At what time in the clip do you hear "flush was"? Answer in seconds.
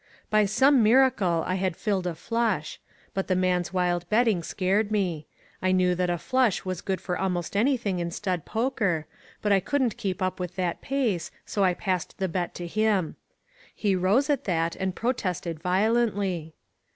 6.17-6.81